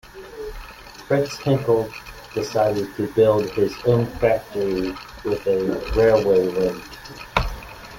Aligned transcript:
Fritz 1.05 1.37
Henkel 1.43 1.87
decided 2.33 2.87
to 2.95 3.05
build 3.13 3.51
his 3.51 3.71
own 3.85 4.07
factory 4.07 4.95
with 5.23 5.45
a 5.45 5.91
railway 5.95 6.47
link. 6.47 6.83